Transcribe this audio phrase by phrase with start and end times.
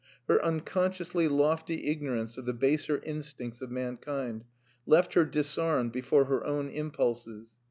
[0.27, 4.45] Her unconsciously lofty ignorance of the baser instincts of mankind
[4.87, 7.55] left her disarmed before her own impulses.